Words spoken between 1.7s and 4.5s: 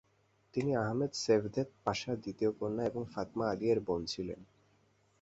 পাশার দ্বিতীয় কন্যা এবং ফাতমা আলিয়ের বোন ছিলেন।